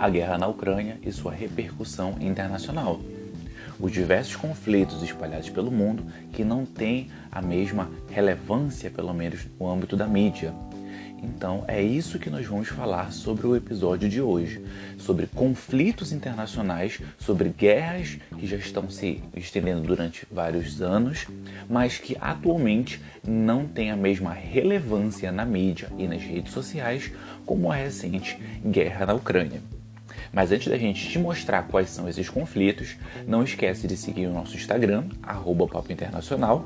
a 0.00 0.08
guerra 0.08 0.38
na 0.38 0.46
Ucrânia 0.46 0.98
e 1.02 1.12
sua 1.12 1.30
repercussão 1.30 2.16
internacional. 2.22 2.98
Os 3.78 3.92
diversos 3.92 4.34
conflitos 4.34 5.02
espalhados 5.02 5.50
pelo 5.50 5.70
mundo 5.70 6.02
que 6.32 6.42
não 6.42 6.64
têm 6.64 7.10
a 7.30 7.42
mesma 7.42 7.90
relevância, 8.08 8.90
pelo 8.90 9.12
menos 9.12 9.46
no 9.58 9.70
âmbito 9.70 9.98
da 9.98 10.06
mídia. 10.06 10.54
Então 11.22 11.66
é 11.68 11.82
isso 11.82 12.18
que 12.18 12.30
nós 12.30 12.46
vamos 12.46 12.68
falar 12.68 13.12
sobre 13.12 13.46
o 13.46 13.54
episódio 13.54 14.08
de 14.08 14.22
hoje, 14.22 14.64
sobre 14.96 15.26
conflitos 15.26 16.12
internacionais, 16.12 16.98
sobre 17.18 17.50
guerras 17.50 18.16
que 18.38 18.46
já 18.46 18.56
estão 18.56 18.88
se 18.88 19.22
estendendo 19.36 19.82
durante 19.82 20.26
vários 20.32 20.80
anos, 20.80 21.26
mas 21.68 21.98
que 21.98 22.16
atualmente 22.18 23.02
não 23.22 23.66
têm 23.66 23.90
a 23.90 23.96
mesma 23.96 24.32
relevância 24.32 25.30
na 25.30 25.44
mídia 25.44 25.92
e 25.98 26.08
nas 26.08 26.22
redes 26.22 26.54
sociais 26.54 27.12
como 27.44 27.70
a 27.70 27.76
recente 27.76 28.38
guerra 28.64 29.04
na 29.04 29.12
Ucrânia. 29.12 29.60
Mas 30.32 30.52
antes 30.52 30.68
da 30.68 30.78
gente 30.78 31.08
te 31.08 31.18
mostrar 31.18 31.64
quais 31.64 31.90
são 31.90 32.08
esses 32.08 32.28
conflitos, 32.28 32.96
não 33.26 33.42
esquece 33.42 33.86
de 33.88 33.96
seguir 33.96 34.26
o 34.26 34.32
nosso 34.32 34.56
Instagram, 34.56 35.04
arroba 35.22 35.66
Papo 35.66 35.92
Internacional, 35.92 36.64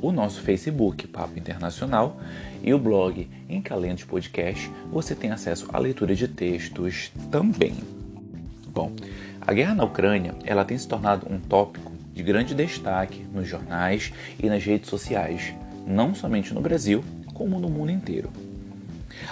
o 0.00 0.12
nosso 0.12 0.40
Facebook, 0.40 1.06
Papo 1.08 1.38
Internacional, 1.38 2.20
e 2.62 2.72
o 2.72 2.78
blog 2.78 3.28
Encalentos 3.48 4.04
Podcast, 4.04 4.70
você 4.90 5.14
tem 5.14 5.30
acesso 5.30 5.68
à 5.72 5.78
leitura 5.78 6.14
de 6.14 6.28
textos 6.28 7.10
também. 7.30 7.74
Bom, 8.68 8.92
a 9.40 9.52
guerra 9.52 9.74
na 9.74 9.84
Ucrânia 9.84 10.34
ela 10.44 10.64
tem 10.64 10.78
se 10.78 10.86
tornado 10.86 11.26
um 11.28 11.40
tópico 11.40 11.92
de 12.14 12.22
grande 12.22 12.54
destaque 12.54 13.26
nos 13.32 13.48
jornais 13.48 14.12
e 14.38 14.48
nas 14.48 14.64
redes 14.64 14.88
sociais, 14.88 15.52
não 15.86 16.14
somente 16.14 16.54
no 16.54 16.60
Brasil, 16.60 17.02
como 17.34 17.58
no 17.58 17.68
mundo 17.68 17.90
inteiro. 17.90 18.30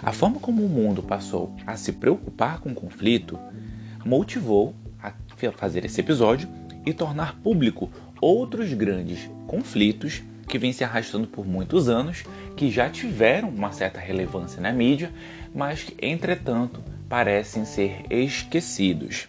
A 0.02 0.12
forma 0.12 0.40
como 0.40 0.64
o 0.64 0.68
mundo 0.68 1.02
passou 1.02 1.54
a 1.66 1.76
se 1.76 1.92
preocupar 1.92 2.60
com 2.60 2.70
o 2.70 2.74
conflito 2.74 3.38
motivou 4.08 4.74
a 5.02 5.12
fazer 5.52 5.84
esse 5.84 6.00
episódio 6.00 6.48
e 6.86 6.94
tornar 6.94 7.36
público 7.40 7.90
outros 8.20 8.72
grandes 8.72 9.28
conflitos 9.46 10.22
que 10.48 10.58
vêm 10.58 10.72
se 10.72 10.82
arrastando 10.82 11.26
por 11.26 11.46
muitos 11.46 11.90
anos, 11.90 12.24
que 12.56 12.70
já 12.70 12.88
tiveram 12.88 13.50
uma 13.50 13.70
certa 13.70 14.00
relevância 14.00 14.62
na 14.62 14.72
mídia, 14.72 15.12
mas 15.54 15.82
que, 15.82 15.94
entretanto, 16.00 16.82
parecem 17.06 17.66
ser 17.66 18.06
esquecidos. 18.08 19.28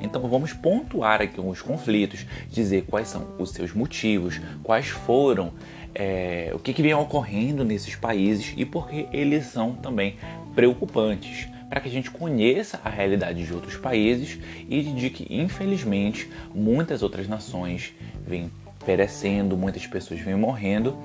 Então 0.00 0.20
vamos 0.28 0.52
pontuar 0.52 1.22
aqui 1.22 1.40
os 1.40 1.62
conflitos, 1.62 2.26
dizer 2.50 2.84
quais 2.88 3.06
são 3.06 3.28
os 3.38 3.50
seus 3.50 3.72
motivos, 3.72 4.40
quais 4.64 4.88
foram, 4.88 5.52
é, 5.94 6.50
o 6.52 6.58
que, 6.58 6.74
que 6.74 6.82
vem 6.82 6.94
ocorrendo 6.94 7.64
nesses 7.64 7.94
países 7.94 8.52
e 8.56 8.64
por 8.64 8.88
que 8.88 9.08
eles 9.12 9.46
são 9.46 9.72
também 9.74 10.16
preocupantes 10.54 11.48
para 11.68 11.80
que 11.80 11.88
a 11.88 11.92
gente 11.92 12.10
conheça 12.10 12.80
a 12.84 12.88
realidade 12.88 13.44
de 13.44 13.52
outros 13.52 13.76
países 13.76 14.38
e 14.68 14.82
de 14.82 15.10
que, 15.10 15.26
infelizmente, 15.30 16.30
muitas 16.54 17.02
outras 17.02 17.28
nações 17.28 17.92
vêm 18.26 18.50
perecendo, 18.84 19.56
muitas 19.56 19.86
pessoas 19.86 20.20
vêm 20.20 20.36
morrendo 20.36 20.96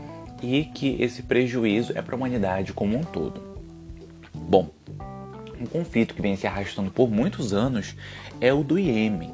e 0.41 0.65
que 0.65 1.01
esse 1.01 1.23
prejuízo 1.23 1.97
é 1.97 2.01
para 2.01 2.15
a 2.15 2.17
humanidade 2.17 2.73
como 2.73 2.97
um 2.97 3.03
todo. 3.03 3.41
Bom, 4.33 4.69
um 5.59 5.65
conflito 5.65 6.13
que 6.13 6.21
vem 6.21 6.35
se 6.35 6.47
arrastando 6.47 6.91
por 6.91 7.09
muitos 7.09 7.53
anos 7.53 7.95
é 8.39 8.53
o 8.53 8.63
do 8.63 8.77
Iêmen. 8.77 9.31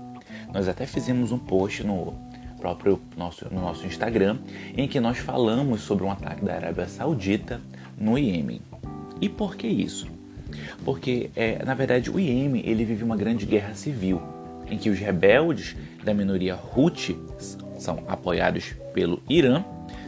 Nós 0.53 0.67
até 0.67 0.86
fizemos 0.86 1.31
um 1.31 1.38
post 1.38 1.84
no 1.84 2.14
próprio 2.58 3.02
nosso, 3.16 3.45
no 3.53 3.62
nosso 3.62 3.86
Instagram 3.86 4.39
em 4.75 4.88
que 4.88 5.00
nós 5.00 5.17
falamos 5.17 5.81
sobre 5.81 6.03
um 6.03 6.12
ataque 6.12 6.44
da 6.44 6.56
Arábia 6.56 6.88
Saudita 6.88 7.62
no 7.97 8.17
Iêmen. 8.17 8.62
E 9.22 9.30
por 9.30 9.56
que 9.56 9.67
isso? 9.67 10.17
Porque 10.84 11.30
é, 11.36 11.64
na 11.64 11.73
verdade 11.73 12.09
o 12.09 12.20
Iêmen 12.20 12.64
ele 12.66 12.86
vive 12.86 13.03
uma 13.03 13.16
grande 13.16 13.45
guerra 13.45 13.73
civil 13.73 14.22
em 14.70 14.78
que 14.78 14.90
os 14.90 15.00
rebeldes 15.00 15.75
da 16.03 16.13
minoria 16.13 16.58
Houthi 16.75 17.18
são 17.78 18.03
apoiados 18.08 18.74
pelo 18.94 19.22
Irã 19.30 19.63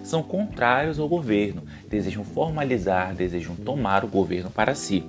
são 0.10 0.24
contrários 0.24 1.00
ao 1.00 1.08
governo, 1.08 1.64
desejam 1.88 2.24
formalizar, 2.24 3.14
desejam 3.14 3.56
tomar 3.56 4.04
o 4.04 4.08
governo 4.08 4.50
para 4.50 4.74
si. 4.74 5.04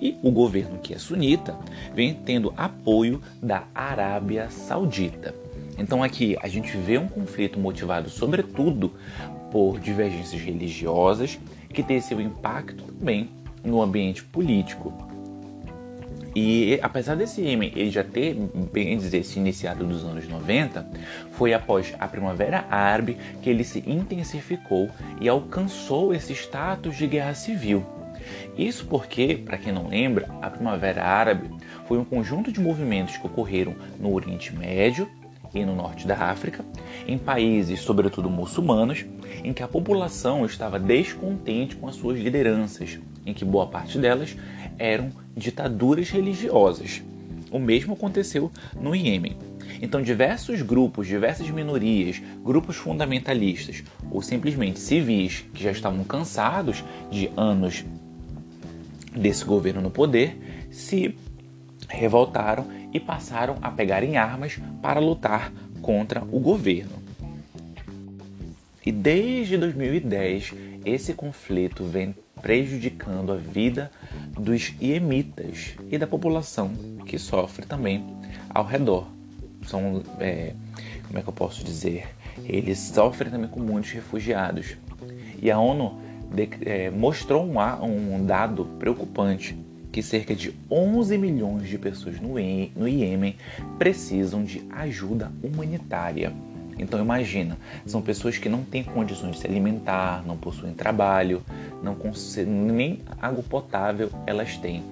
E 0.00 0.16
o 0.22 0.30
governo 0.30 0.78
que 0.78 0.94
é 0.94 0.98
sunita 0.98 1.56
vem 1.92 2.14
tendo 2.14 2.54
apoio 2.56 3.20
da 3.42 3.64
Arábia 3.74 4.48
Saudita. 4.50 5.34
Então 5.76 6.02
aqui 6.02 6.36
a 6.40 6.48
gente 6.48 6.76
vê 6.76 6.96
um 6.96 7.08
conflito 7.08 7.58
motivado 7.58 8.08
sobretudo 8.08 8.92
por 9.50 9.80
divergências 9.80 10.40
religiosas 10.40 11.38
que 11.68 11.82
tem 11.82 12.00
seu 12.00 12.20
impacto 12.20 12.84
também 12.84 13.30
no 13.64 13.82
ambiente 13.82 14.22
político. 14.22 14.92
E 16.36 16.80
apesar 16.82 17.14
desse 17.14 17.40
Iêmen 17.40 17.72
ele 17.76 17.90
já 17.90 18.02
ter, 18.02 18.34
bem 18.72 18.98
dizer, 18.98 19.22
se 19.24 19.38
iniciado 19.38 19.86
nos 19.86 20.04
anos 20.04 20.26
90, 20.26 20.84
foi 21.30 21.54
após 21.54 21.94
a 21.98 22.08
Primavera 22.08 22.66
Árabe 22.68 23.16
que 23.40 23.48
ele 23.48 23.62
se 23.62 23.84
intensificou 23.86 24.90
e 25.20 25.28
alcançou 25.28 26.12
esse 26.12 26.32
status 26.32 26.96
de 26.96 27.06
guerra 27.06 27.34
civil. 27.34 27.86
Isso 28.58 28.86
porque, 28.86 29.36
para 29.44 29.58
quem 29.58 29.72
não 29.72 29.88
lembra, 29.88 30.28
a 30.42 30.50
Primavera 30.50 31.04
Árabe 31.04 31.50
foi 31.86 31.98
um 31.98 32.04
conjunto 32.04 32.50
de 32.50 32.60
movimentos 32.60 33.16
que 33.16 33.26
ocorreram 33.26 33.76
no 34.00 34.12
Oriente 34.12 34.54
Médio 34.54 35.08
e 35.54 35.64
no 35.64 35.76
norte 35.76 36.04
da 36.04 36.16
África, 36.16 36.64
em 37.06 37.16
países, 37.16 37.80
sobretudo 37.80 38.28
muçulmanos, 38.28 39.04
em 39.44 39.52
que 39.52 39.62
a 39.62 39.68
população 39.68 40.44
estava 40.44 40.80
descontente 40.80 41.76
com 41.76 41.86
as 41.86 41.94
suas 41.94 42.18
lideranças, 42.18 42.98
em 43.24 43.32
que 43.32 43.44
boa 43.44 43.66
parte 43.66 43.98
delas 43.98 44.36
eram 44.78 45.10
ditaduras 45.36 46.10
religiosas. 46.10 47.02
O 47.50 47.58
mesmo 47.58 47.94
aconteceu 47.94 48.50
no 48.80 48.94
Iêmen. 48.94 49.36
Então, 49.80 50.02
diversos 50.02 50.62
grupos, 50.62 51.06
diversas 51.06 51.48
minorias, 51.50 52.20
grupos 52.42 52.76
fundamentalistas 52.76 53.82
ou 54.10 54.22
simplesmente 54.22 54.78
civis 54.78 55.44
que 55.52 55.62
já 55.62 55.70
estavam 55.70 56.04
cansados 56.04 56.84
de 57.10 57.30
anos 57.36 57.84
desse 59.14 59.44
governo 59.44 59.80
no 59.80 59.90
poder 59.90 60.66
se 60.70 61.16
revoltaram 61.88 62.66
e 62.92 63.00
passaram 63.00 63.56
a 63.62 63.70
pegar 63.70 64.02
em 64.02 64.16
armas 64.16 64.58
para 64.80 65.00
lutar 65.00 65.52
contra 65.82 66.22
o 66.22 66.40
governo. 66.40 67.02
E 68.84 68.92
desde 68.92 69.56
2010, 69.56 70.52
esse 70.84 71.14
conflito 71.14 71.84
vem 71.84 72.14
prejudicando 72.44 73.32
a 73.32 73.36
vida 73.36 73.90
dos 74.38 74.74
iemitas 74.78 75.76
e 75.90 75.96
da 75.96 76.06
população 76.06 76.74
que 77.06 77.18
sofre 77.18 77.64
também 77.64 78.04
ao 78.50 78.66
redor. 78.66 79.08
São, 79.66 80.02
é, 80.20 80.52
como 81.06 81.18
é 81.18 81.22
que 81.22 81.28
eu 81.30 81.32
posso 81.32 81.64
dizer? 81.64 82.06
Eles 82.44 82.78
sofrem 82.78 83.32
também 83.32 83.48
com 83.48 83.60
muitos 83.60 83.92
refugiados. 83.92 84.76
E 85.40 85.50
a 85.50 85.58
ONU 85.58 85.98
de, 86.34 86.50
é, 86.66 86.90
mostrou 86.90 87.46
um, 87.46 88.14
um 88.14 88.26
dado 88.26 88.66
preocupante 88.78 89.56
que 89.90 90.02
cerca 90.02 90.34
de 90.34 90.54
11 90.70 91.16
milhões 91.16 91.66
de 91.66 91.78
pessoas 91.78 92.20
no, 92.20 92.34
no 92.76 92.86
Iêmen 92.86 93.36
precisam 93.78 94.44
de 94.44 94.62
ajuda 94.70 95.32
humanitária. 95.42 96.30
Então 96.78 97.00
imagina, 97.00 97.56
são 97.86 98.02
pessoas 98.02 98.36
que 98.36 98.48
não 98.48 98.64
têm 98.64 98.82
condições 98.82 99.32
de 99.32 99.38
se 99.38 99.46
alimentar, 99.46 100.24
não 100.26 100.36
possuem 100.36 100.74
trabalho, 100.74 101.42
não 101.84 101.96
nem 102.46 103.00
água 103.20 103.42
potável 103.42 104.10
elas 104.26 104.56
têm. 104.56 104.82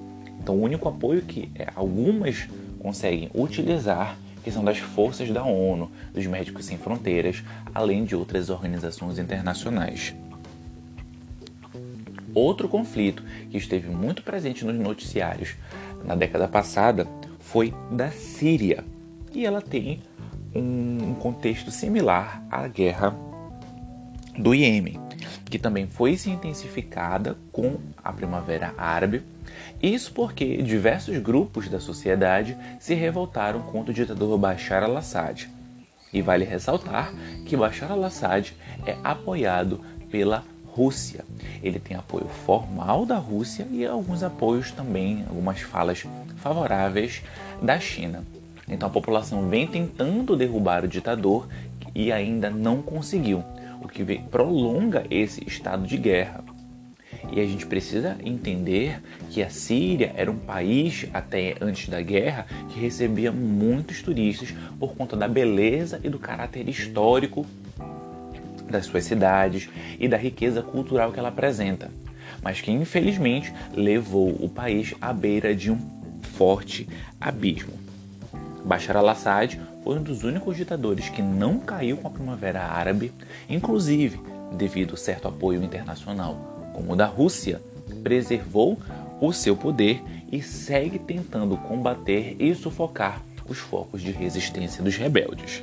Então 0.41 0.56
o 0.56 0.62
único 0.62 0.88
apoio 0.88 1.22
que 1.22 1.50
é, 1.54 1.69
algumas 1.75 2.48
conseguem 2.78 3.30
utilizar 3.34 4.16
que 4.42 4.50
são 4.50 4.64
das 4.64 4.78
forças 4.78 5.31
da 5.31 5.44
ONU, 5.44 5.91
dos 6.12 6.26
Médicos 6.26 6.64
Sem 6.64 6.76
Fronteiras, 6.76 7.44
além 7.72 8.04
de 8.04 8.16
outras 8.16 8.50
organizações 8.50 9.19
internacionais. 9.19 10.14
Outro 12.34 12.69
conflito 12.69 13.22
que 13.50 13.56
esteve 13.56 13.88
muito 13.88 14.22
presente 14.22 14.64
nos 14.64 14.76
noticiários 14.76 15.55
na 16.05 16.16
década 16.16 16.49
passada 16.49 17.06
foi 17.38 17.72
da 17.90 18.11
Síria. 18.11 18.84
E 19.32 19.46
ela 19.46 19.62
tem 19.62 20.00
um 20.55 21.14
contexto 21.14 21.70
similar 21.70 22.43
à 22.50 22.66
guerra 22.66 23.14
do 24.37 24.55
Iêmen, 24.55 24.99
que 25.52 25.58
também 25.58 25.87
foi 25.87 26.16
se 26.16 26.31
intensificada 26.31 27.37
com 27.52 27.76
a 28.02 28.10
Primavera 28.10 28.72
Árabe. 28.78 29.20
Isso 29.82 30.10
porque 30.14 30.62
diversos 30.62 31.19
grupos 31.19 31.69
da 31.69 31.78
sociedade 31.78 32.56
se 32.81 32.94
revoltaram 32.94 33.60
contra 33.60 33.90
o 33.90 33.94
ditador 33.94 34.38
Bashar 34.38 34.82
al-Assad. 34.82 35.50
E 36.10 36.22
vale 36.22 36.46
ressaltar 36.46 37.12
que 37.44 37.54
Bashar 37.54 37.93
al-Assad 37.93 38.56
é 38.87 38.96
apoiado 39.04 39.78
pela 40.10 40.43
Rússia. 40.69 41.22
Ele 41.62 41.78
tem 41.78 41.99
apoio 41.99 42.26
formal 42.46 43.04
da 43.04 43.19
Rússia 43.19 43.66
e 43.70 43.84
alguns 43.84 44.22
apoios 44.22 44.70
também, 44.70 45.22
algumas 45.28 45.60
falas 45.60 46.02
favoráveis 46.38 47.20
da 47.60 47.78
China. 47.78 48.25
Então 48.66 48.88
a 48.88 48.93
população 48.93 49.46
vem 49.50 49.66
tentando 49.66 50.34
derrubar 50.34 50.82
o 50.82 50.88
ditador 50.88 51.46
e 51.94 52.10
ainda 52.10 52.49
não 52.49 52.81
conseguiu, 52.81 53.44
o 53.82 53.88
que 53.88 54.05
prolonga 54.31 55.05
esse 55.11 55.46
estado 55.46 55.87
de 55.87 55.96
guerra. 55.96 56.44
E 57.31 57.40
a 57.40 57.46
gente 57.46 57.67
precisa 57.67 58.17
entender 58.25 59.00
que 59.31 59.43
a 59.43 59.50
Síria 59.50 60.12
era 60.17 60.31
um 60.31 60.38
país, 60.38 61.06
até 61.12 61.55
antes 61.61 61.88
da 61.88 62.00
guerra, 62.00 62.46
que 62.69 62.81
recebia 62.81 63.31
muitos 63.31 64.02
turistas 64.02 64.52
por 64.79 64.94
conta 64.94 65.17
da 65.17 65.29
beleza 65.29 66.00
e 66.02 66.08
do 66.08 66.19
caráter 66.19 66.69
histórico 66.69 67.46
das 68.69 68.87
suas 68.87 69.05
cidades 69.05 69.69
e 69.99 70.08
da 70.08 70.17
riqueza 70.17 70.62
cultural 70.62 71.12
que 71.12 71.19
ela 71.19 71.28
apresenta, 71.28 71.90
mas 72.43 72.61
que 72.61 72.70
infelizmente 72.70 73.52
levou 73.75 74.31
o 74.40 74.49
país 74.49 74.94
à 75.00 75.12
beira 75.12 75.55
de 75.55 75.70
um 75.70 75.78
forte 76.23 76.88
abismo. 77.20 77.73
Bashar 78.64 78.96
al-Assad 78.96 79.61
foi 79.82 79.99
um 79.99 80.02
dos 80.02 80.23
únicos 80.23 80.56
ditadores 80.56 81.08
que 81.08 81.23
não 81.23 81.58
caiu 81.58 81.96
com 81.96 82.08
a 82.08 82.11
Primavera 82.11 82.62
Árabe, 82.62 83.12
inclusive 83.49 84.20
devido 84.52 84.94
a 84.94 84.96
certo 84.96 85.29
apoio 85.29 85.62
internacional 85.62 86.52
como 86.73 86.93
o 86.93 86.96
da 86.96 87.06
Rússia, 87.06 87.61
preservou 88.02 88.79
o 89.20 89.32
seu 89.32 89.56
poder 89.56 90.02
e 90.31 90.43
segue 90.43 90.99
tentando 90.99 91.56
combater 91.56 92.37
e 92.38 92.55
sufocar 92.55 93.20
os 93.46 93.58
focos 93.58 94.00
de 94.00 94.11
resistência 94.11 94.82
dos 94.82 94.96
rebeldes. 94.96 95.62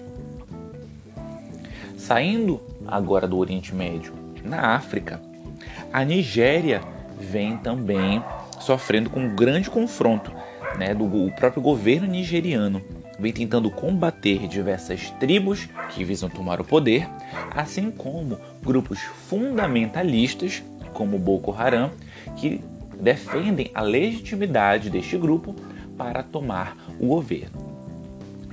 Saindo 1.97 2.61
agora 2.87 3.27
do 3.27 3.37
Oriente 3.37 3.73
Médio, 3.73 4.13
na 4.43 4.75
África, 4.75 5.21
a 5.91 6.03
Nigéria 6.03 6.81
vem 7.19 7.57
também 7.57 8.23
sofrendo 8.59 9.09
com 9.09 9.19
um 9.19 9.35
grande 9.35 9.69
confronto 9.69 10.31
né, 10.77 10.93
do 10.93 11.31
próprio 11.35 11.61
governo 11.61 12.07
nigeriano 12.07 12.81
vem 13.19 13.33
tentando 13.33 13.69
combater 13.69 14.47
diversas 14.47 15.11
tribos 15.19 15.67
que 15.89 16.03
visam 16.03 16.29
tomar 16.29 16.61
o 16.61 16.63
poder, 16.63 17.07
assim 17.51 17.91
como 17.91 18.39
grupos 18.63 18.99
fundamentalistas 19.27 20.63
como 20.93 21.19
Boko 21.19 21.51
Haram, 21.51 21.91
que 22.35 22.61
defendem 22.99 23.71
a 23.73 23.81
legitimidade 23.81 24.89
deste 24.89 25.17
grupo 25.17 25.55
para 25.97 26.23
tomar 26.23 26.75
o 26.99 27.07
governo. 27.07 27.69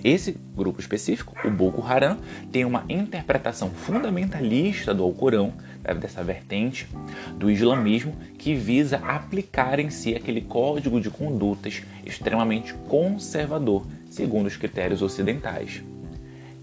Esse 0.04 0.36
grupo 0.54 0.80
específico, 0.80 1.34
o 1.44 1.50
Boko 1.50 1.82
Haram, 1.82 2.18
tem 2.52 2.64
uma 2.64 2.84
interpretação 2.88 3.70
fundamentalista 3.70 4.94
do 4.94 5.02
Alcorão, 5.02 5.52
dessa 6.00 6.22
vertente 6.22 6.88
do 7.36 7.50
islamismo, 7.50 8.14
que 8.38 8.54
visa 8.54 8.98
aplicar 8.98 9.78
em 9.78 9.90
si 9.90 10.14
aquele 10.14 10.40
código 10.40 11.00
de 11.00 11.10
condutas 11.10 11.82
extremamente 12.04 12.74
conservador, 12.88 13.86
segundo 14.16 14.46
os 14.46 14.56
critérios 14.56 15.02
ocidentais. 15.02 15.82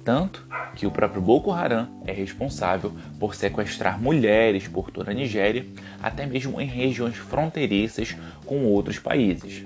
Tanto 0.03 0.45
que 0.75 0.87
o 0.87 0.91
próprio 0.91 1.21
Boko 1.21 1.51
Haram 1.51 1.87
é 2.05 2.11
responsável 2.11 2.91
por 3.19 3.35
sequestrar 3.35 4.01
mulheres 4.01 4.67
por 4.67 4.89
toda 4.89 5.11
a 5.11 5.13
Nigéria, 5.13 5.65
até 6.01 6.25
mesmo 6.25 6.59
em 6.59 6.65
regiões 6.65 7.15
fronteiriças 7.15 8.17
com 8.45 8.65
outros 8.65 8.97
países. 8.97 9.63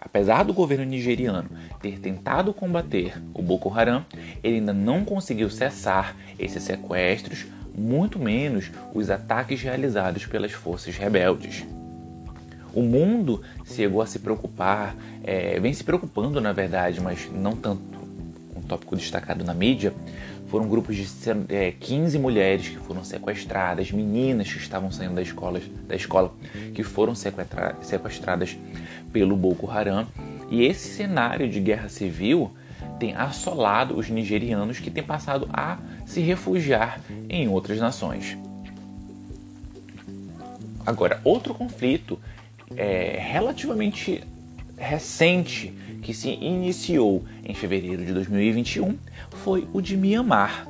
Apesar 0.00 0.42
do 0.42 0.52
governo 0.52 0.84
nigeriano 0.84 1.48
ter 1.80 2.00
tentado 2.00 2.52
combater 2.52 3.14
o 3.32 3.40
Boko 3.40 3.72
Haram, 3.72 4.04
ele 4.42 4.56
ainda 4.56 4.72
não 4.72 5.04
conseguiu 5.04 5.48
cessar 5.48 6.16
esses 6.38 6.62
sequestros, 6.62 7.46
muito 7.76 8.18
menos 8.18 8.70
os 8.92 9.08
ataques 9.08 9.62
realizados 9.62 10.26
pelas 10.26 10.52
forças 10.52 10.96
rebeldes. 10.96 11.64
O 12.74 12.82
mundo 12.82 13.42
chegou 13.64 14.00
a 14.02 14.06
se 14.06 14.18
preocupar, 14.18 14.96
é, 15.24 15.58
vem 15.60 15.72
se 15.72 15.84
preocupando 15.84 16.40
na 16.40 16.52
verdade, 16.52 17.00
mas 17.00 17.28
não 17.32 17.56
tanto 17.56 18.00
tópico 18.70 18.94
destacado 18.94 19.44
na 19.44 19.52
mídia, 19.52 19.92
foram 20.46 20.68
grupos 20.68 20.94
de 20.96 21.06
é, 21.48 21.72
15 21.72 22.18
mulheres 22.18 22.68
que 22.68 22.76
foram 22.76 23.02
sequestradas, 23.02 23.90
meninas 23.90 24.52
que 24.52 24.58
estavam 24.58 24.92
saindo 24.92 25.14
da 25.14 25.22
escola, 25.22 25.60
da 25.88 25.96
escola 25.96 26.32
que 26.72 26.82
foram 26.84 27.14
sequestradas 27.14 28.56
pelo 29.12 29.36
Boko 29.36 29.68
Haram. 29.68 30.06
E 30.48 30.64
esse 30.64 30.88
cenário 30.94 31.48
de 31.48 31.60
guerra 31.60 31.88
civil 31.88 32.52
tem 32.98 33.14
assolado 33.14 33.96
os 33.96 34.08
nigerianos 34.08 34.78
que 34.78 34.90
têm 34.90 35.02
passado 35.02 35.48
a 35.52 35.78
se 36.06 36.20
refugiar 36.20 37.00
em 37.28 37.48
outras 37.48 37.78
nações. 37.78 38.36
Agora, 40.84 41.20
outro 41.22 41.54
conflito 41.54 42.18
é, 42.76 43.18
relativamente 43.20 44.22
recente 44.76 45.72
que 46.02 46.14
se 46.14 46.30
iniciou 46.30 47.24
em 47.44 47.54
fevereiro 47.54 48.04
de 48.04 48.12
2021 48.12 48.96
foi 49.42 49.68
o 49.72 49.80
de 49.80 49.96
Mianmar. 49.96 50.66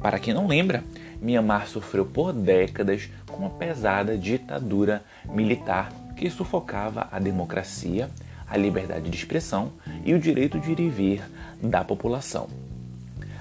Para 0.00 0.18
quem 0.18 0.34
não 0.34 0.46
lembra, 0.46 0.84
Mianmar 1.20 1.66
sofreu 1.66 2.04
por 2.04 2.32
décadas 2.32 3.08
com 3.26 3.38
uma 3.38 3.50
pesada 3.50 4.16
ditadura 4.16 5.02
militar 5.24 5.92
que 6.16 6.28
sufocava 6.28 7.08
a 7.10 7.18
democracia, 7.18 8.10
a 8.46 8.56
liberdade 8.56 9.08
de 9.08 9.16
expressão 9.16 9.72
e 10.04 10.14
o 10.14 10.20
direito 10.20 10.58
de 10.60 10.72
ir 10.72 10.80
e 10.80 10.88
vir 10.88 11.22
da 11.62 11.84
população. 11.84 12.48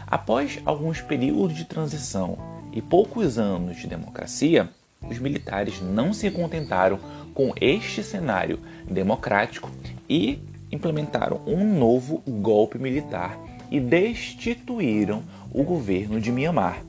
Após 0.05 0.59
alguns 0.65 1.01
períodos 1.01 1.55
de 1.55 1.65
transição 1.65 2.37
e 2.71 2.81
poucos 2.81 3.37
anos 3.37 3.77
de 3.77 3.87
democracia, 3.87 4.69
os 5.01 5.19
militares 5.19 5.81
não 5.81 6.13
se 6.13 6.29
contentaram 6.31 6.99
com 7.37 7.53
este 7.61 8.01
cenário 8.01 8.57
democrático 8.89 9.69
e 10.09 10.39
implementaram 10.71 11.39
um 11.45 11.77
novo 11.77 12.23
golpe 12.27 12.79
militar 12.79 13.37
e 13.69 13.79
destituíram 13.79 15.21
o 15.53 15.61
governo 15.61 16.19
de 16.19 16.31
Mianmar. 16.31 16.81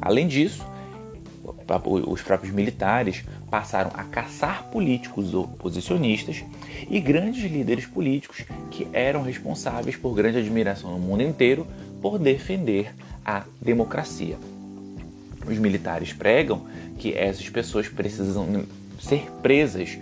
Além 0.00 0.26
disso, 0.26 0.66
os 2.06 2.22
próprios 2.22 2.54
militares 2.54 3.22
passaram 3.50 3.90
a 3.92 4.04
caçar 4.04 4.62
políticos 4.70 5.34
oposicionistas 5.34 6.42
e 6.88 6.98
grandes 6.98 7.44
líderes 7.44 7.84
políticos 7.84 8.46
que 8.70 8.88
eram 8.94 9.20
responsáveis 9.20 9.94
por 9.94 10.14
grande 10.14 10.38
admiração 10.38 10.92
no 10.92 10.98
mundo 10.98 11.22
inteiro 11.22 11.66
por 12.00 12.18
defender 12.18 12.94
a 13.22 13.44
democracia. 13.60 14.38
Os 15.46 15.58
militares 15.58 16.14
pregam 16.14 16.66
que 16.98 17.12
essas 17.12 17.50
pessoas 17.50 17.88
precisam 17.88 18.64
ser 18.98 19.30
presas 19.42 19.98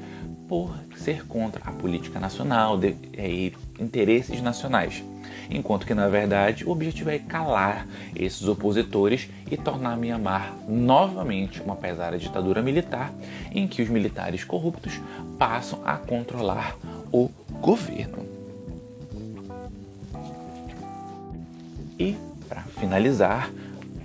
por 0.49 0.75
ser 0.97 1.27
contra 1.27 1.63
a 1.65 1.73
política 1.73 2.21
nacional 2.21 2.79
de, 2.79 2.95
é, 3.15 3.29
e 3.29 3.55
interesses 3.81 4.41
nacionais, 4.41 5.03
enquanto 5.51 5.87
que 5.87 5.95
na 5.95 6.09
verdade 6.09 6.65
o 6.65 6.71
objetivo 6.71 7.11
é 7.11 7.19
calar 7.19 7.87
esses 8.15 8.47
opositores 8.47 9.29
e 9.51 9.57
tornar 9.57 9.97
Myanmar 9.97 10.55
novamente 10.69 11.61
uma 11.61 11.77
pesada 11.77 12.19
ditadura 12.19 12.63
militar 12.63 13.13
em 13.53 13.67
que 13.67 13.83
os 13.83 13.89
militares 13.89 14.45
corruptos 14.45 15.01
passam 15.39 15.81
a 15.85 15.97
controlar 15.97 16.77
o 17.13 17.31
governo. 17.61 18.25
E 21.99 22.17
para 22.49 22.63
finalizar, 22.63 23.51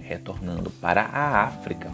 retornando 0.04 0.70
para 0.70 1.02
a 1.02 1.44
África, 1.44 1.92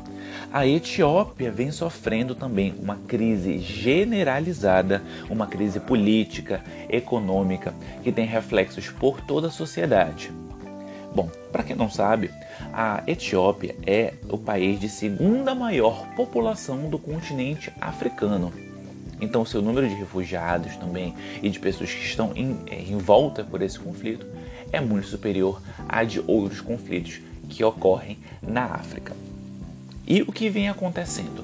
a 0.55 0.65
Etiópia 0.65 1.51
vem 1.51 1.69
sofrendo 1.69 2.33
também 2.33 2.73
uma 2.81 2.95
crise 2.95 3.59
generalizada, 3.59 5.03
uma 5.29 5.47
crise 5.47 5.81
política, 5.81 6.63
econômica, 6.87 7.73
que 8.01 8.09
tem 8.09 8.25
reflexos 8.25 8.87
por 8.87 9.19
toda 9.19 9.49
a 9.49 9.51
sociedade. 9.51 10.31
Bom, 11.13 11.29
para 11.51 11.61
quem 11.61 11.75
não 11.75 11.89
sabe, 11.89 12.31
a 12.71 13.03
Etiópia 13.05 13.75
é 13.85 14.13
o 14.29 14.37
país 14.37 14.79
de 14.79 14.87
segunda 14.87 15.53
maior 15.53 16.07
população 16.15 16.89
do 16.89 16.97
continente 16.97 17.69
africano. 17.81 18.53
Então, 19.19 19.41
o 19.41 19.45
seu 19.45 19.61
número 19.61 19.89
de 19.89 19.95
refugiados 19.95 20.77
também 20.77 21.13
e 21.43 21.49
de 21.49 21.59
pessoas 21.59 21.91
que 21.91 22.05
estão 22.05 22.31
em, 22.33 22.57
é, 22.67 22.79
em 22.79 22.97
volta 22.97 23.43
por 23.43 23.61
esse 23.61 23.77
conflito 23.77 24.25
é 24.71 24.79
muito 24.79 25.07
superior 25.07 25.61
a 25.89 26.05
de 26.05 26.23
outros 26.25 26.61
conflitos 26.61 27.19
que 27.49 27.61
ocorrem 27.61 28.17
na 28.41 28.63
África. 28.63 29.13
E 30.07 30.21
o 30.21 30.31
que 30.31 30.49
vem 30.49 30.69
acontecendo? 30.69 31.43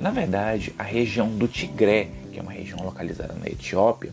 Na 0.00 0.10
verdade, 0.10 0.72
a 0.78 0.82
região 0.82 1.28
do 1.28 1.46
Tigré, 1.46 2.08
que 2.32 2.38
é 2.38 2.42
uma 2.42 2.52
região 2.52 2.82
localizada 2.82 3.34
na 3.34 3.46
Etiópia, 3.46 4.10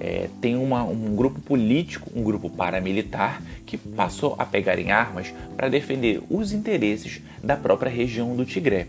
é, 0.00 0.28
tem 0.40 0.56
uma, 0.56 0.82
um 0.82 1.14
grupo 1.14 1.40
político, 1.40 2.10
um 2.16 2.22
grupo 2.22 2.48
paramilitar, 2.48 3.42
que 3.66 3.76
passou 3.76 4.34
a 4.38 4.46
pegar 4.46 4.78
em 4.78 4.90
armas 4.90 5.32
para 5.56 5.68
defender 5.68 6.22
os 6.30 6.52
interesses 6.52 7.20
da 7.44 7.56
própria 7.56 7.90
região 7.90 8.34
do 8.34 8.46
Tigré. 8.46 8.86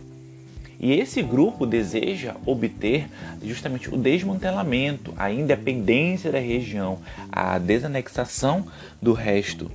E 0.80 0.94
esse 0.94 1.22
grupo 1.22 1.66
deseja 1.66 2.36
obter 2.46 3.10
justamente 3.44 3.94
o 3.94 3.98
desmantelamento, 3.98 5.14
a 5.18 5.30
independência 5.30 6.32
da 6.32 6.40
região, 6.40 7.00
a 7.30 7.60
desanexação 7.60 8.66
do 9.02 9.12
resto 9.12 9.70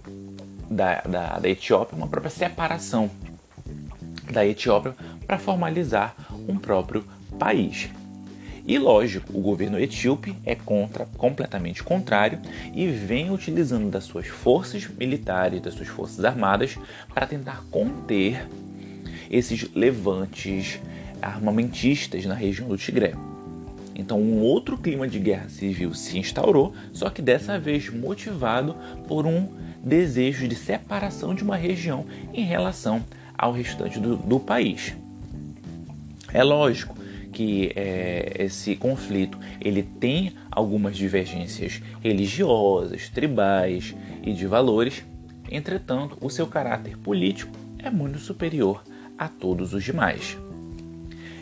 da, 0.70 1.02
da, 1.02 1.38
da 1.38 1.48
Etiópia, 1.48 1.94
uma 1.94 2.08
própria 2.08 2.30
separação 2.30 3.10
da 4.34 4.46
Etiópia 4.46 4.94
para 5.26 5.38
formalizar 5.38 6.14
um 6.46 6.58
próprio 6.58 7.04
país. 7.38 7.88
E 8.66 8.78
lógico, 8.78 9.36
o 9.36 9.42
governo 9.42 9.78
etíope 9.78 10.34
é 10.44 10.54
contra, 10.54 11.06
completamente 11.18 11.82
contrário 11.82 12.40
e 12.72 12.86
vem 12.86 13.30
utilizando 13.30 13.90
das 13.90 14.04
suas 14.04 14.26
forças 14.26 14.88
militares, 14.88 15.60
das 15.60 15.74
suas 15.74 15.88
forças 15.88 16.24
armadas 16.24 16.78
para 17.12 17.26
tentar 17.26 17.62
conter 17.70 18.48
esses 19.30 19.70
levantes 19.74 20.80
armamentistas 21.20 22.24
na 22.24 22.34
região 22.34 22.68
do 22.68 22.76
Tigré. 22.76 23.12
Então, 23.94 24.18
um 24.18 24.40
outro 24.40 24.76
clima 24.76 25.06
de 25.06 25.18
guerra 25.18 25.48
civil 25.48 25.94
se 25.94 26.18
instaurou, 26.18 26.74
só 26.92 27.10
que 27.10 27.22
dessa 27.22 27.58
vez 27.58 27.88
motivado 27.90 28.74
por 29.06 29.26
um 29.26 29.46
desejo 29.84 30.48
de 30.48 30.56
separação 30.56 31.34
de 31.34 31.44
uma 31.44 31.56
região 31.56 32.06
em 32.32 32.44
relação 32.44 33.04
ao 33.36 33.52
restante 33.52 33.98
do, 33.98 34.16
do 34.16 34.38
país. 34.40 34.94
É 36.32 36.42
lógico 36.42 36.96
que 37.32 37.72
é, 37.74 38.32
esse 38.38 38.76
conflito 38.76 39.38
ele 39.60 39.82
tem 39.82 40.32
algumas 40.50 40.96
divergências 40.96 41.82
religiosas, 42.00 43.08
tribais 43.08 43.94
e 44.22 44.32
de 44.32 44.46
valores, 44.46 45.04
entretanto, 45.50 46.16
o 46.20 46.30
seu 46.30 46.46
caráter 46.46 46.96
político 46.96 47.52
é 47.78 47.90
muito 47.90 48.18
superior 48.18 48.82
a 49.18 49.28
todos 49.28 49.74
os 49.74 49.84
demais. 49.84 50.38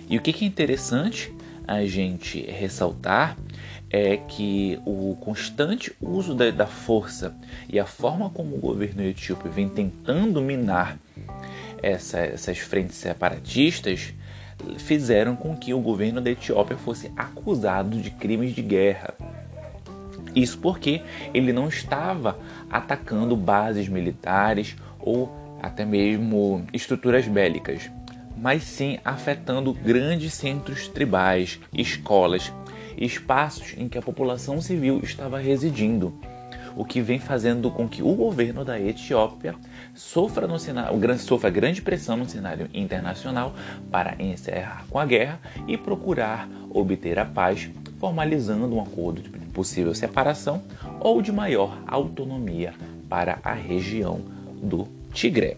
E 0.09 0.17
o 0.17 0.21
que 0.21 0.45
é 0.45 0.47
interessante 0.47 1.33
a 1.67 1.85
gente 1.85 2.41
ressaltar 2.43 3.37
é 3.89 4.17
que 4.17 4.81
o 4.87 5.17
constante 5.21 5.93
uso 6.01 6.35
da, 6.35 6.51
da 6.51 6.67
força 6.67 7.35
e 7.69 7.79
a 7.79 7.85
forma 7.85 8.31
como 8.31 8.57
o 8.57 8.61
governo 8.61 9.03
etíope 9.03 9.49
vem 9.49 9.69
tentando 9.69 10.41
minar 10.41 10.99
essa, 11.83 12.19
essas 12.21 12.59
frentes 12.59 12.97
separatistas 12.97 14.15
fizeram 14.79 15.35
com 15.35 15.57
que 15.57 15.75
o 15.75 15.81
governo 15.81 16.21
da 16.21 16.31
Etiópia 16.31 16.77
fosse 16.77 17.11
acusado 17.17 18.01
de 18.01 18.11
crimes 18.11 18.55
de 18.55 18.62
guerra. 18.62 19.15
Isso 20.35 20.59
porque 20.59 21.03
ele 21.35 21.53
não 21.53 21.69
estava 21.69 22.39
atacando 22.71 23.37
bases 23.37 23.89
militares 23.89 24.77
ou 24.99 25.31
até 25.61 25.85
mesmo 25.85 26.65
estruturas 26.73 27.27
bélicas, 27.27 27.91
mas 28.37 28.62
sim 28.62 28.99
afetando 29.05 29.73
grandes 29.73 30.33
centros 30.33 30.89
tribais, 30.89 31.61
escolas, 31.73 32.53
espaços 32.97 33.75
em 33.77 33.89
que 33.89 33.99
a 33.99 34.03
população 34.03 34.61
civil 34.61 35.01
estava 35.03 35.39
residindo, 35.39 36.15
o 36.76 36.85
que 36.85 37.00
vem 37.00 37.19
fazendo 37.19 37.71
com 37.71 37.88
que 37.88 38.02
o 38.02 38.14
governo 38.14 38.64
da 38.64 38.81
Etiópia 38.81 39.55
sofra, 39.95 40.47
no 40.47 40.59
cenário, 40.59 41.19
sofra 41.19 41.50
grande 41.50 41.83
pressão 41.83 42.17
no 42.17 42.29
cenário 42.29 42.69
internacional 42.73 43.55
para 43.91 44.14
encerrar 44.23 44.85
com 44.88 44.99
a 44.99 45.07
guerra 45.07 45.41
e 45.67 45.76
procurar 45.76 46.49
obter 46.71 47.19
a 47.19 47.25
paz, 47.25 47.71
formalizando 47.99 48.75
um 48.75 48.81
acordo 48.81 49.23
de 49.23 49.29
possível 49.52 49.95
separação 49.95 50.62
ou 51.00 51.21
de 51.21 51.31
maior 51.31 51.79
autonomia 51.87 52.73
para 53.09 53.38
a 53.45 53.52
região 53.52 54.21
do 54.62 54.88
Tigré. 55.12 55.57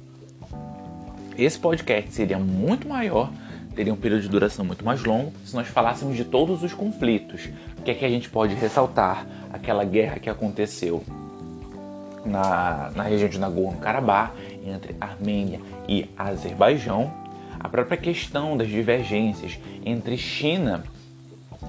Esse 1.37 1.59
podcast 1.59 2.13
seria 2.13 2.39
muito 2.39 2.89
maior, 2.89 3.33
teria 3.75 3.93
um 3.93 3.97
período 3.97 4.23
de 4.23 4.29
duração 4.29 4.65
muito 4.65 4.85
mais 4.85 5.03
longo, 5.03 5.33
se 5.45 5.55
nós 5.55 5.67
falássemos 5.67 6.17
de 6.17 6.25
todos 6.25 6.63
os 6.63 6.73
conflitos. 6.73 7.49
O 7.79 7.83
que 7.83 7.91
é 7.91 7.95
que 7.95 8.05
a 8.05 8.09
gente 8.09 8.31
pode 8.31 8.55
ressaltar? 8.55 9.27
Aquela 9.53 9.85
guerra 9.85 10.19
que 10.19 10.31
aconteceu 10.31 11.03
na, 12.25 12.91
na 12.95 13.03
região 13.03 13.29
de 13.29 13.39
Nagorno-Karabakh, 13.39 14.33
entre 14.65 14.97
Armênia 15.01 15.61
e 15.89 16.09
Azerbaijão, 16.17 17.13
a 17.59 17.69
própria 17.69 17.97
questão 17.97 18.57
das 18.57 18.69
divergências 18.69 19.59
entre 19.85 20.17
China 20.17 20.85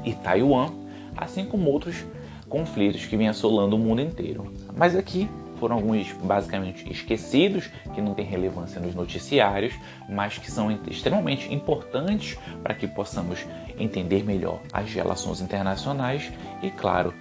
e 0.04 0.14
Taiwan, 0.14 0.72
assim 1.16 1.46
como 1.46 1.70
outros 1.70 2.04
conflitos 2.50 3.06
que 3.06 3.18
vêm 3.18 3.28
assolando 3.28 3.76
o 3.76 3.80
mundo 3.80 4.02
inteiro. 4.02 4.54
Mas 4.76 4.96
aqui 4.96 5.30
foram 5.60 5.76
alguns 5.76 6.12
basicamente 6.14 6.90
esquecidos, 6.92 7.70
que 7.94 8.02
não 8.02 8.14
têm 8.14 8.26
relevância 8.26 8.80
nos 8.80 8.96
noticiários, 8.96 9.74
mas 10.10 10.38
que 10.38 10.52
são 10.52 10.72
extremamente 10.88 11.54
importantes 11.54 12.38
para 12.62 12.74
que 12.74 12.88
possamos 12.88 13.46
entender 13.78 14.24
melhor 14.24 14.62
as 14.72 14.92
relações 14.94 15.42
internacionais 15.42 16.32
e, 16.62 16.70
claro, 16.70 17.14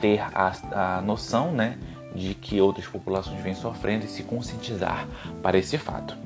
ter 0.00 0.20
a, 0.20 0.98
a 0.98 1.02
noção 1.02 1.52
né, 1.52 1.78
de 2.14 2.34
que 2.34 2.60
outras 2.60 2.86
populações 2.86 3.40
vêm 3.42 3.54
sofrendo 3.54 4.04
e 4.04 4.08
se 4.08 4.22
conscientizar 4.22 5.06
para 5.42 5.58
esse 5.58 5.76
fato. 5.78 6.16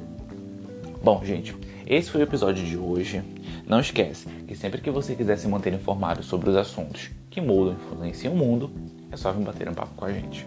Bom, 1.03 1.25
gente, 1.25 1.57
esse 1.87 2.11
foi 2.11 2.21
o 2.21 2.25
episódio 2.25 2.65
de 2.65 2.77
hoje. 2.77 3.23
Não 3.67 3.81
esquece 3.81 4.29
que 4.47 4.55
sempre 4.55 4.81
que 4.81 4.91
você 4.91 5.15
quiser 5.15 5.37
se 5.37 5.49
manter 5.49 5.73
informado 5.73 6.23
sobre 6.23 6.51
os 6.51 6.57
assuntos 6.57 7.11
que 7.31 7.41
mudam 7.41 7.75
e 7.75 7.77
influenciam 7.77 8.35
o 8.35 8.37
mundo, 8.37 8.71
é 9.11 9.17
só 9.17 9.33
vir 9.33 9.45
bater 9.45 9.69
um 9.69 9.75
papo 9.75 9.95
com 9.97 10.05
a 10.05 10.13
gente. 10.13 10.47